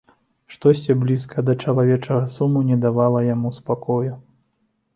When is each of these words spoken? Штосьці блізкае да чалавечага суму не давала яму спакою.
Штосьці 0.53 0.95
блізкае 1.01 1.43
да 1.49 1.55
чалавечага 1.67 2.25
суму 2.37 2.65
не 2.73 2.77
давала 2.89 3.19
яму 3.29 3.55
спакою. 3.61 4.13